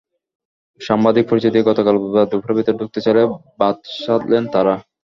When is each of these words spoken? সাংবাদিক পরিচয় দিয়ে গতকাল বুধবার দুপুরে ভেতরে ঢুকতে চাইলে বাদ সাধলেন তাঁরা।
সাংবাদিক 0.81 1.25
পরিচয় 1.27 1.53
দিয়ে 1.53 1.67
গতকাল 1.69 1.95
বুধবার 2.01 2.29
দুপুরে 2.31 2.53
ভেতরে 2.57 2.79
ঢুকতে 2.79 2.99
চাইলে 3.05 3.21
বাদ 3.59 3.75
সাধলেন 3.97 4.43
তাঁরা। 4.53 4.75